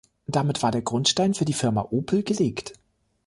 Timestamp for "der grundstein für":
0.71-1.45